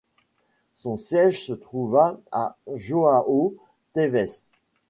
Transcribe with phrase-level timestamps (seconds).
[0.73, 1.97] Son siège se trouve
[2.31, 3.53] à João
[3.93, 4.45] Teves.